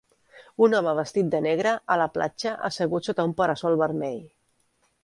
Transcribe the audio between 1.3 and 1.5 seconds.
de